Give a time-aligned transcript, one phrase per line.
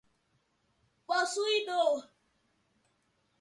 [1.05, 1.95] possuidor